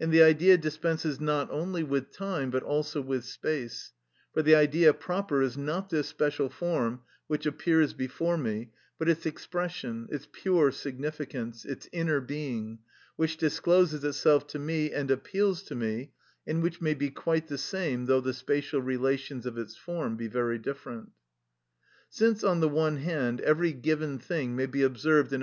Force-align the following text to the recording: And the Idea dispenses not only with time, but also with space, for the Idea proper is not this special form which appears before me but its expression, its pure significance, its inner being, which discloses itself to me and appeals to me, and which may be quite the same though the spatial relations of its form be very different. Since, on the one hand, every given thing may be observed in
And 0.00 0.10
the 0.12 0.20
Idea 0.20 0.58
dispenses 0.58 1.20
not 1.20 1.48
only 1.48 1.84
with 1.84 2.10
time, 2.10 2.50
but 2.50 2.64
also 2.64 3.00
with 3.00 3.24
space, 3.24 3.92
for 4.32 4.42
the 4.42 4.56
Idea 4.56 4.92
proper 4.92 5.42
is 5.42 5.56
not 5.56 5.90
this 5.90 6.08
special 6.08 6.50
form 6.50 7.02
which 7.28 7.46
appears 7.46 7.92
before 7.94 8.36
me 8.36 8.72
but 8.98 9.08
its 9.08 9.26
expression, 9.26 10.08
its 10.10 10.26
pure 10.32 10.72
significance, 10.72 11.64
its 11.64 11.88
inner 11.92 12.20
being, 12.20 12.80
which 13.14 13.36
discloses 13.36 14.02
itself 14.02 14.44
to 14.48 14.58
me 14.58 14.90
and 14.90 15.08
appeals 15.12 15.62
to 15.62 15.76
me, 15.76 16.10
and 16.44 16.60
which 16.60 16.80
may 16.80 16.92
be 16.94 17.10
quite 17.10 17.46
the 17.46 17.56
same 17.56 18.06
though 18.06 18.20
the 18.20 18.34
spatial 18.34 18.82
relations 18.82 19.46
of 19.46 19.56
its 19.56 19.76
form 19.76 20.16
be 20.16 20.26
very 20.26 20.58
different. 20.58 21.10
Since, 22.10 22.42
on 22.42 22.58
the 22.58 22.68
one 22.68 22.96
hand, 22.96 23.40
every 23.42 23.72
given 23.72 24.18
thing 24.18 24.56
may 24.56 24.66
be 24.66 24.82
observed 24.82 25.32
in 25.32 25.42